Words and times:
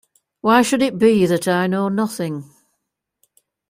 Why 0.39 0.63
should 0.63 0.81
it 0.81 0.97
be 0.97 1.27
that 1.27 1.47
I 1.47 1.67
know 1.67 1.87
nothing? 1.87 2.49